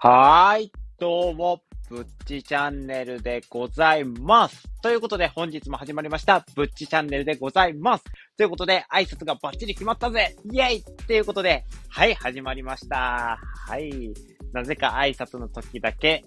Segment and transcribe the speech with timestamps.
[0.00, 4.62] はーい、どうも、ぶっちチャンネルでございます。
[4.80, 8.04] ということで、本日も始まりました、ぶっちチャンネルでございます。
[8.36, 13.40] ということで、挨拶がバッチリ決まったぜイェイということで、はい、始まりました。
[13.66, 14.14] はい。
[14.52, 16.24] なぜか挨拶の時だけ、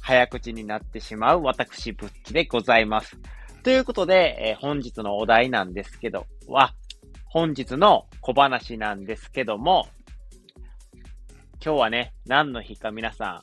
[0.00, 3.18] 早口になってしまう私、ぶっちでございます。
[3.62, 6.72] ということで、えー、本日のお題なんですけど、は、
[7.26, 9.86] 本日の小話なんですけども、
[11.60, 13.42] 今日はね、何の日か皆さん、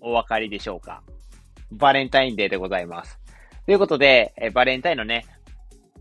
[0.00, 1.04] お分かりでしょうか？
[1.70, 3.20] バレンタインデーでございます。
[3.64, 5.24] ということで、えバレンタインのね、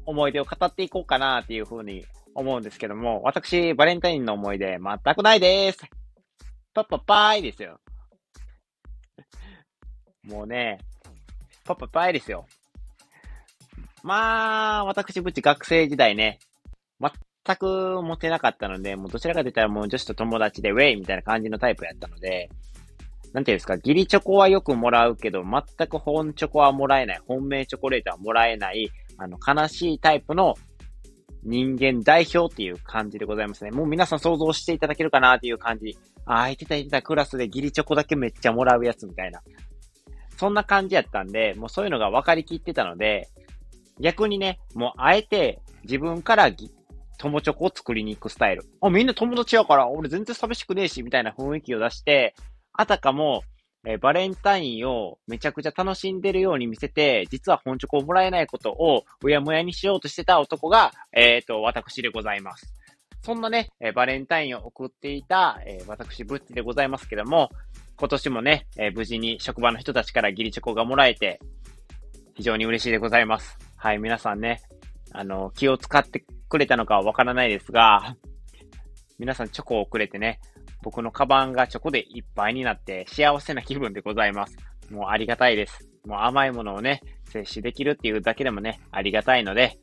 [0.07, 5.79] 思い出を語っていこうかなっていうふうに思うんですけども、私、バレンタインの思い出全くないです。
[6.73, 7.79] パパパーイですよ。
[10.25, 10.79] もうね、
[11.63, 12.47] パパパーイですよ。
[14.01, 16.39] まあ、私、ぶち学生時代ね、
[17.43, 22.49] 全く持てなかったので、もうどちらかと言ったらもう女子と友達でウェイみたいな感じのタイプやったので、
[23.33, 30.55] なんていうんですか、ギリチョコはよくもらうけど、全く本チョコはもらえない、本命チョコレートはもらえない、あの、悲しいタイプの
[31.43, 33.71] 人間代表っていう感じでございますね。
[33.71, 35.97] もう皆さん想像していただけるかなっていう感じ。
[36.25, 39.41] ああ、いてたいてたクラスでギリチョコだけめっちゃもらうやつみたいな。
[40.37, 43.29] そんな感じやったんで、もうそういうのが分かりきってたので、
[43.99, 46.51] 逆にね、もうあえて自分から
[47.21, 48.63] 友チョコを作りに行くスタイル。
[48.81, 52.35] あ、みんな友達やから、俺全然寂しくねえし、みたいな雰囲気を出して、
[52.73, 53.43] あたかも、
[53.85, 62.73] えー、バレンタインをめちゃくちゃ楽しんでるように見せて、実は本チョコをもらえないことをうやむやにしようとしてた男が、えっ、ー、と、私でございます。
[63.23, 67.49] そんなね、えー、バレンタインを送っていた、え、私、ブッチでございますけども、
[67.97, 71.39] 今年もね、え、無事に職場の人たちから義理チョコがもらえて、
[72.33, 73.59] 非常に嬉しいでございます。
[73.75, 74.61] はい、皆さんね、
[75.11, 78.17] あの、気を使ってくれたのかはわからないですが、
[79.17, 80.41] 皆さんチョコをくれてね、
[80.83, 84.57] 僕のカバンがチョコでいっぱいになって幸せな気分でございます。
[84.91, 85.87] もうありがたいです。
[86.05, 89.79] もう甘いものをね、摂取できるっていうだけでもね、ありがたいので、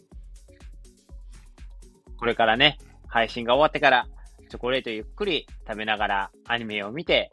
[2.19, 4.07] これからね、配信が終わってから、
[4.51, 7.33] チョコレートゆっくり食べながらアニメを見て、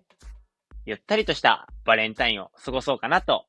[0.85, 3.47] ゆったりとしたバレンタインを過ごそうかなと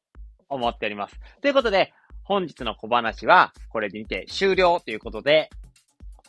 [0.48, 1.20] 思っております。
[1.42, 1.92] ということで、
[2.24, 5.48] 本日の小話はこれで見て終了ということで、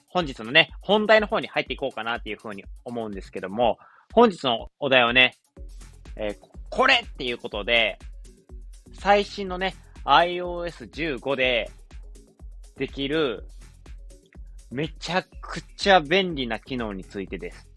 [0.10, 3.78] 本日のね、本題の方に入っていこうかなっていうふうに思うんですけども、
[4.14, 5.36] 本日のお題はね、
[6.16, 6.38] えー、
[6.70, 8.00] これっていうことで、
[8.94, 9.76] 最新のね、
[10.06, 11.70] iOS15 で
[12.78, 13.46] できる、
[14.72, 17.70] めちゃくちゃ便利な機能についてです。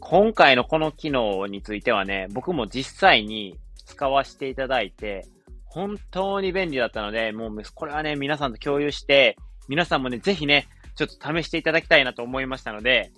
[0.00, 5.26] 今回のこの機能についてはね、僕も実際に使わせていただいて、
[5.64, 9.36] 本当に便利だったので、もうこれはね、皆さんと共有して、
[9.68, 13.12] 皆さんもね、ぜひね、ちょっと試していただきたいなと思いましたので、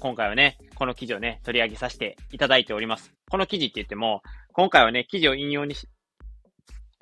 [0.00, 3.14] 今回はね、この記事をね、取り上げさせていただいております。
[3.30, 4.22] この記事って言っても、
[4.52, 5.88] 今回はね、記事を引用にし、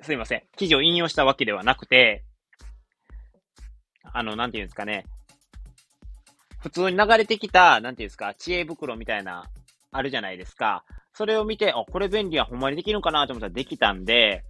[0.01, 0.43] すいません。
[0.55, 2.23] 記事を引用したわけではなくて、
[4.13, 5.05] あの、なんていうんですかね。
[6.59, 9.49] 普通に流れてきた、なんていうんですか、知恵袋みたいな、
[9.91, 10.85] あるじゃないですか。
[11.13, 14.43] それを見て、あ、これ便利や、ほんまにできるのかなと思ったらできたんで、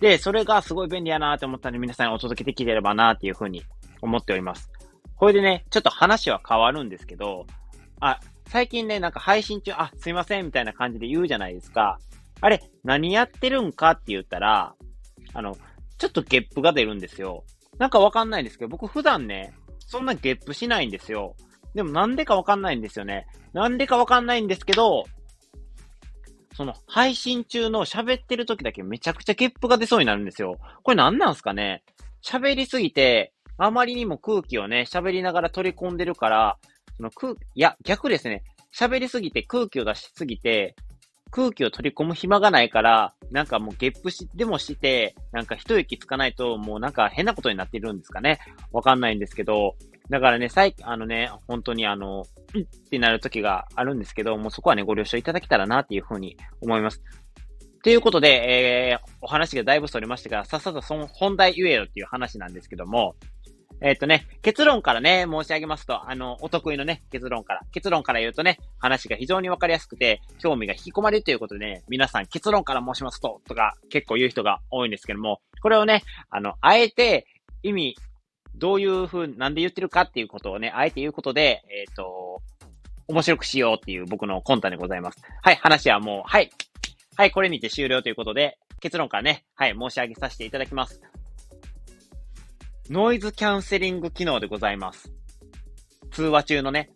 [0.00, 3.62] で、それがすごい便利やなと思ったんで、皆さんにお届けできればなっていうふうに
[4.00, 4.70] 思っております。
[5.16, 7.46] これでね、ちょっと話は変わるんですけど、
[8.00, 8.18] あ、
[8.48, 11.98] 最近ね、なんか配信中、あ、すいません、みたいな感じで言うじゃないですか。
[12.40, 14.74] あれ、何やってるんかって言ったら、
[15.32, 15.56] あの、
[15.98, 17.44] ちょっとゲップが出るんですよ。
[17.78, 21.36] なんかわかんないんですけど、僕普段ね、そんなゲップしないんですよ。
[21.74, 23.26] でもなんでかわかんないんですよね。
[23.52, 25.04] なんでかわかんないんですけど、
[26.54, 30.58] その配信中の喋ってる時だけめちゃくちゃゲップが出そうになるんですよ。
[30.82, 31.82] これ何なんすかね？
[32.22, 36.58] 喋りすぎて、あまりにも空気をね、喋りながら取り込んでるから、
[36.96, 38.44] その空、いや、逆ですね。
[38.74, 40.76] 喋りすぎて空気を出しすぎて、
[41.30, 48.38] 空気を取り込む暇がないから、なんかもうゲップし、でもして、なんか一息つかないと、もうなんか変なことになってるんですかね？
[48.72, 49.74] わかんないんですけど、
[50.10, 57.02] だからね、最、あのね、本当にあの、うんってなる時があるんですけど、もうそこはね、ご了承いただけたらなっていうふうに思います。
[57.82, 63.16] ということで、えー、お話がだいぶそれましたが、さっさとその本題言えよっていう話なんですけども、
[63.80, 77.26] えっ、ー、とね、結論からね、申し上げますと、あの、お得意のね、結論から、結論から言うとね、話が非常にわかりやすくて、興味が引き込まれるということでね、皆さん結論から申しますと、とか結構言う人が多いんですけども、これをね、あの、あえて
[77.64, 77.96] 意味
[78.54, 82.42] どういうふう、なんで言ってるかっていうことをね、あえて言うことで、えっ、ー、と、
[83.08, 85.18] 面白くしようっていう僕の魂胆でございます。
[85.42, 86.50] はい、話はもう、はい。
[87.16, 91.00] はい、これにて終了ということで、結論からね、はい、申し上げさせていただきます。
[92.90, 95.12] ノイズキャンセリング機能でございます。
[96.10, 96.90] 通話中のね。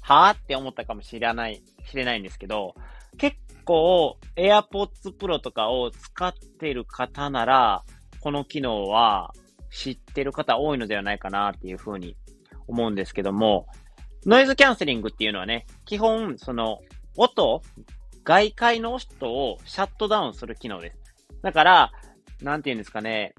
[0.00, 2.74] はぁって思ったかもしれない、しれないんですけど、
[3.18, 7.84] 結構 AirPods Pro とかを使ってる方なら、
[8.20, 9.32] この機能は
[9.70, 12.16] 知ってる方多いのではないかなっていうふうに
[12.66, 13.66] 思うんですけども、
[14.26, 16.80] ノイズキャンセリングっていうのはね、基本、その、
[17.16, 17.62] 音、
[18.24, 20.98] 外界の音をシャットダウンする機能です。
[21.42, 21.92] だから、
[22.42, 23.34] なんて言うんですかね、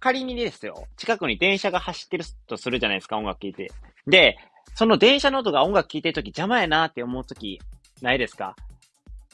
[0.00, 3.70] 仮にですよ、近くに電車が走ってるとするじゃないですか、音楽聴いて。
[4.06, 4.36] で、
[4.74, 7.60] その電車の音が音楽聴いてるとき邪魔やなって思うとき、
[8.00, 8.56] ないですか？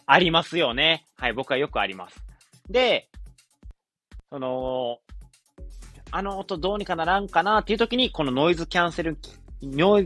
[0.04, 1.06] ありますよね。
[1.16, 2.22] はい、僕はよくあります。
[2.68, 3.08] で、
[4.30, 4.98] その、
[6.10, 9.18] あの音どうにかならんかなっていう時に、このノイズキャンセル、
[9.62, 10.00] ノ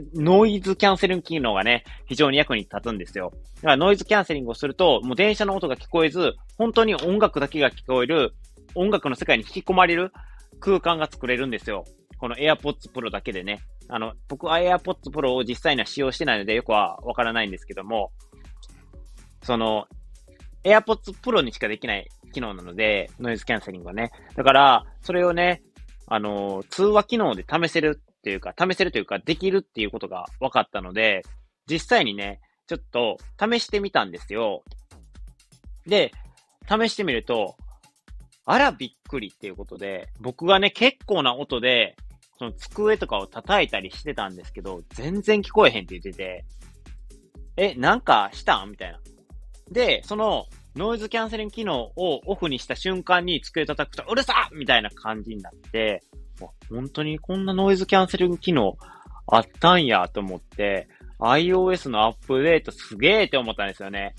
[0.46, 3.32] イズキャンセル機能がね、非常に役に立つんですよ。
[3.56, 8.34] だからノイズキャンセリングをすると、もう電車の音が聞こえず、本当に音楽だけが聞こえる、
[8.74, 10.12] 音楽の世界に引き込まれる
[10.60, 11.84] 空間が作れるんですよ。
[12.18, 13.60] この AirPods Pro だけでね。
[13.88, 18.12] あの、僕は AirPods Pro を実際には使用してないのでよくはわからないんですけども、
[19.42, 19.86] その、
[20.64, 24.12] AirPods Pro にしかできない機能なので、ノイズキャンセリングはね。
[24.36, 25.62] だから、それをね、
[26.14, 31.22] あの、通話機能で試せるっていうか、試せるというか、できるっていうことが分かったので、
[31.66, 34.62] 実際にね、ちょっと試してみたんですよ。
[35.86, 36.12] で、
[36.68, 37.56] 試してみると、
[38.44, 41.96] あらびっくりっていうことで、僕がね、結構な音で、
[42.38, 46.44] その机とかを叩いたりしてたんですけど、全然聞こえへんって言ってて、
[47.56, 48.70] え、なんかしたん？
[48.70, 49.00] みたいな。
[49.70, 50.44] で、その、
[50.74, 56.02] ノイズキャンセリング機能をオフにした瞬間に机叩くと、うるさみたいな感じになって、
[56.70, 58.76] 本当にこんなノイズキャンセリング機能
[59.26, 60.88] あったんやと思って、
[61.20, 64.14] iOS のアップデートすげーって思ったんですよね。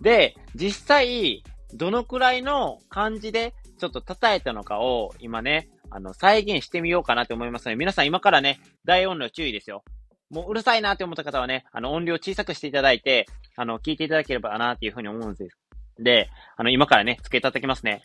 [0.00, 1.42] で、実際、
[1.74, 9.82] どのくらいの感じでちょっと叩いたのかを今ね、あの、再現してみようかなと思いますので、皆さん今からね、大音量注意ですよ。
[10.30, 15.59] もううるさいなって思った方はね、あの、音量小さくしていただいて、あの、聞いていただければなっていうふうに思うんです
[16.00, 18.02] で、あの、今からね、付け叩きますね。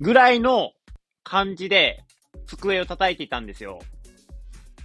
[0.00, 0.72] ぐらいの
[1.22, 2.02] 感じで、
[2.46, 3.78] 机を叩いていたんですよ。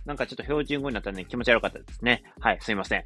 [0.06, 2.24] なんかちょっと標準語になったんで気持ち悪かったですね。
[2.40, 3.06] はい、すいません。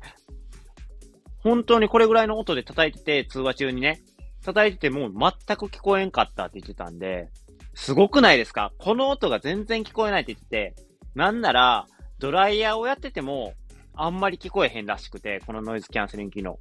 [1.40, 4.01] 本当にこれぐらいの音で叩いてて、通話中にね、
[4.46, 7.30] 叩いてても全く聞こえんかったって言ってたんで、
[7.74, 8.72] すごくないですか？
[8.78, 10.75] この音が全然聞こえないって言ってて、
[11.16, 11.88] なんなら、
[12.19, 13.54] ドライヤーをやってても、
[13.95, 16.60] あんまり聞こえへんらしくて、このノイズキャンセリング機能。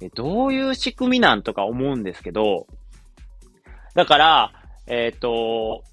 [0.00, 2.66] え、どういう仕組みなんとか思うんですけど、
[3.94, 4.52] だから、
[4.86, 5.84] えっ、ー、と、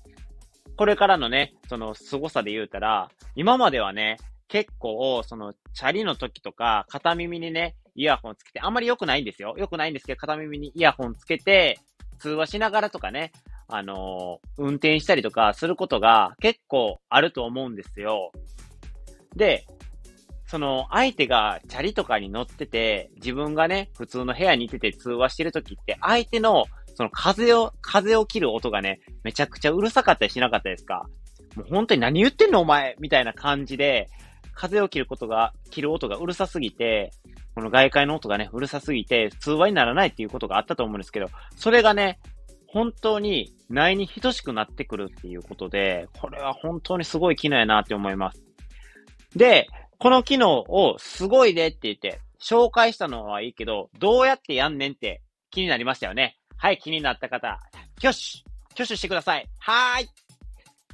[0.75, 9.56] これからのね、その凄さで言うたら、今まではね、結構、その、チャリの時とか、片耳にね、イヤホンつけて、あんまり良くないんですよ。
[9.57, 11.80] 良くないんですけど、片耳にイヤホンつけて、
[12.18, 13.31] 通話しながらとかね、
[13.68, 18.31] あのー、運転したりとかすることが結構あると思うんですよ。
[19.35, 19.65] で、
[20.50, 26.66] その、相手がチャリとかに乗ってて、自分がね、普通の部屋にいてて通話してるときって、相手の、
[26.96, 31.06] その風を、風を切る音がね、めちゃくちゃうるさかったりしなかったですか？
[31.56, 34.10] もう本当に何言ってんのお前みたいな感じで、
[34.56, 37.12] 風を切ることが、切る音がうるさすぎて、
[37.54, 42.19] この外界の音がね、うるさすぎて、通話にならないっていうことがあったと思うんですけど、それがね、
[42.68, 48.44] 本当に内に等しくなってくるっていうことで、これは本当にすごい機能やなって思います。
[49.35, 49.68] で、
[49.99, 56.37] この機能をすごいでって言って、紹介したのはいいけど、どうやってやんねんって気になりましたよね。
[56.56, 57.59] はい、気になった方、
[57.97, 60.09] 挙手挙手してくださいはーい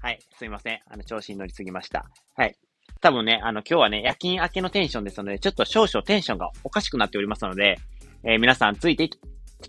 [0.02, 0.80] はい、すいません。
[0.90, 2.10] あの、調子に乗りすぎました。
[2.36, 2.56] はい。
[3.00, 7.78] 多分ね、あの、今日はね、夜勤明けのテンションですので、ちょっと少々テンションがおかしくなっておりますので、
[8.24, 9.20] えー、皆さんついてき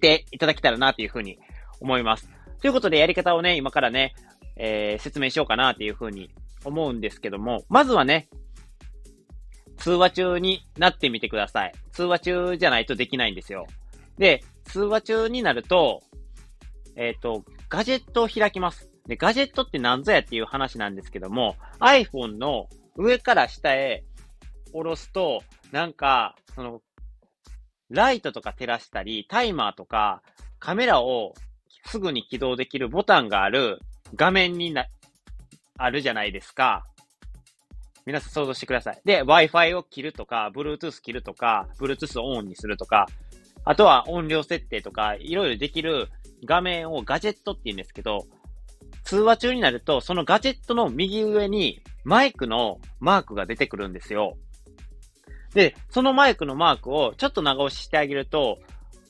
[0.00, 1.38] ていただけたらなというふうに
[1.80, 2.28] 思います。
[2.60, 4.14] ということで、やり方をね、今からね、
[4.56, 6.30] えー、説明しようかなというふうに
[6.64, 8.28] 思うんですけども、まずはね、
[9.78, 11.72] 通話中になってみてください。
[11.92, 13.66] 通話中じゃないとできないんですよ。
[14.18, 16.02] で、通話中になると、
[16.96, 18.90] えっ、ー、と、ガジェットを開きます。
[19.06, 24.04] で、ガジェットって何ぞやっていう話なんですけども、iPhone の上から下へ
[24.72, 25.42] 下ろすと、
[25.72, 26.80] なんか、その、
[27.90, 30.22] ライトとか照らしたり、タイマーとか、
[30.58, 31.34] カメラを
[31.84, 33.78] すぐに起動できるボタンがある
[34.14, 34.86] 画面にな、
[35.78, 36.84] あるじゃないですか。
[38.06, 39.00] 皆さん想像してください。
[39.04, 43.06] で、Wi-Fi を切るとか、Bluetooth 切るとか、Bluetooth をオンにするとか、
[43.64, 46.08] あとは音量設定とか、いろいろできる
[46.44, 48.24] 画面をガジェットって言うんですけど、
[49.02, 54.38] 通話中になると、そのガジェットの右上にマイクのマークが出てくるんですよ。
[55.52, 58.58] で、そのマイクのマークをちょっと長押ししてあげると、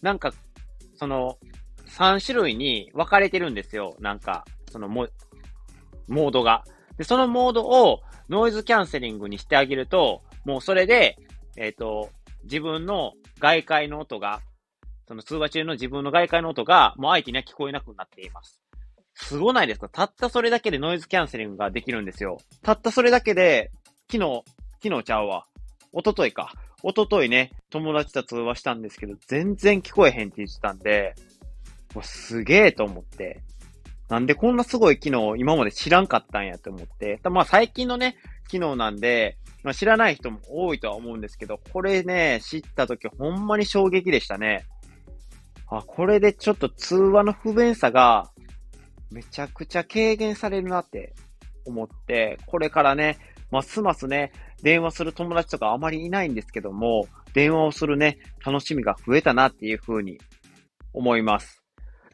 [0.00, 0.32] なんか、
[0.94, 1.36] その、
[1.86, 3.94] 3種類に分かれてるんですよ。
[4.00, 5.06] なんか、そのモ、
[6.08, 6.64] モードが。
[6.96, 11.18] で、そのモードをノイズキャンセリングにしてあげると、もうそれで、
[11.56, 12.10] えっ、ー、と、
[12.44, 14.40] 自分の外界の音が、
[15.08, 18.62] その通話中の自分の外界の音が、もう相手には聞こえなくなっています。
[19.14, 19.88] すごないですか？
[19.88, 22.38] たったそれだけでノイズキャンセリングができるんですよ。
[22.62, 23.70] たったそれだけで、
[24.10, 24.42] 昨日、
[24.82, 25.46] 昨日ちゃうわ。
[25.92, 26.52] おとといか。
[26.82, 31.14] おとといね、友達と通話したんですけど、全然聞こえへんって言ってたんで、
[31.94, 33.42] もうすげえと思って。
[34.08, 37.20] なんでこんなすごい機能を今まで知らんかったんやと思って。
[37.24, 38.16] まあ最近のね、
[38.48, 44.64] 機能なんで、まあ、知らない人も多いとは思うんですけど、これね、知った時ほんまに衝撃でしたね。
[45.68, 48.30] あ、これでちょっと通話の不便さが
[49.10, 51.14] めちゃくちゃ軽減されるなって
[51.64, 53.18] 思って、これからね、
[53.50, 54.32] ますますね、
[54.62, 60.18] 電話する友達とかあまりいないんですけども、電話をするね、楽しみが増えたなっていうふうに
[60.92, 61.65] 思います。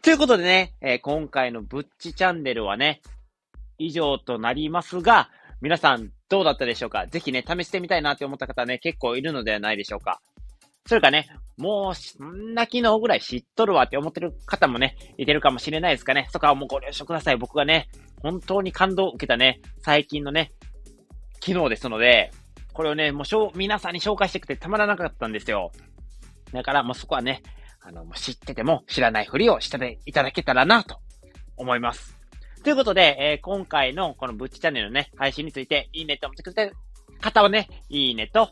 [0.03, 3.03] ということでね、えー、今回のぶっちチャンネルはね、
[3.79, 5.31] 以上となりますが、
[5.61, 7.07] 皆さんどうだったでしょうか？
[7.07, 10.21] ぜひね、試してみたいなって思った方ね、結構いるのではないでしょうか？
[10.89, 16.27] それかね、もう、そんな機能ぐらい知っとるわって思ってる方もね、いてるかもしれないですかね？
[16.33, 17.37] そこはもうご了承ください。
[17.37, 17.89] 僕がね、
[18.23, 20.53] 本当に感動を受けたね、最近のね、
[21.39, 22.33] 機能ですので、
[22.73, 25.71] これをね、もうしょ、皆さんに紹介してくてたまらなかったんですよ。
[26.53, 27.41] だからもうそこはね、
[27.85, 30.99] あの、知ってても知らないふりをしていただけたらなと
[31.57, 32.17] 思います。
[32.62, 36.77] ということで、えー、今回のこのブッチチャンネルのね、配信について、いいねって思ってくれてる
[37.21, 38.51] 方はね、いいねと、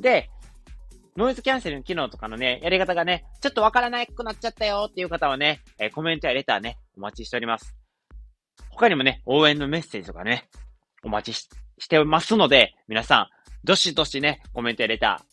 [0.00, 0.28] で、
[1.16, 7.74] ノイズキャンセルの機能とかのね、やり方がね、ちょっとわからなくなっちゃったよっていう方はね、えー、コメントやレターね、お待ちしております。
[8.70, 10.50] 他にもね、応援のメッセージとかね、
[11.02, 13.28] お待ちしてますので、皆さん、
[13.64, 15.24] どしどしね、コメントやレタ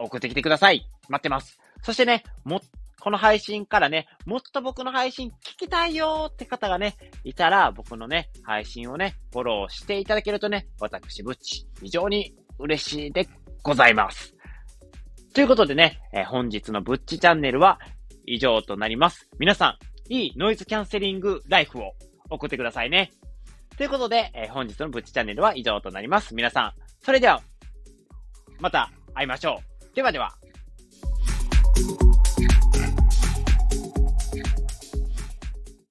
[0.00, 0.88] ー、送ってきてください。
[1.08, 1.60] 待ってます。
[1.86, 2.60] そしてね、も、
[2.98, 13.28] この配信からね、もっと僕の配信聞きたいよーって方がね、いたら、僕のね、配信をね、フォローしていただけるとね、私、ぶっち、非常に嬉しいで
[13.62, 14.34] ございます。
[15.32, 17.78] ということでね、え、本日のぶっちチャンネルは
[18.26, 19.28] 以上となります。
[19.38, 19.78] 皆さ
[20.10, 21.92] ん、いいノイズキャンセリングライフを
[22.30, 23.12] 送ってくださいね。
[23.76, 26.34] ということで、え、本日のぶっちチャンネルは以上となります。
[26.34, 26.72] 皆さん、
[27.04, 27.40] それでは、
[28.58, 29.60] また会いましょ
[29.92, 29.94] う。
[29.94, 30.34] ではでは。